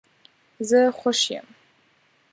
زه 0.69 0.91
خوش 0.99 1.31
یم 1.31 1.47